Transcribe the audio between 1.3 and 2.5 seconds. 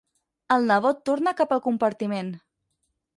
cap al compartiment.